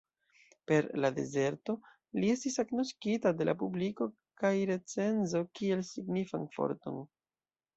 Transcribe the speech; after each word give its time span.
Per 0.69 0.85
"La 1.03 1.11
Dezerto" 1.17 1.75
li 2.23 2.31
estis 2.37 2.57
agnoskita 2.63 3.33
de 3.43 3.47
la 3.49 3.55
publiko 3.61 4.09
kaj 4.43 4.53
recenzo 4.71 5.45
kiel 5.61 5.85
signifan 5.91 6.49
forton. 6.57 6.99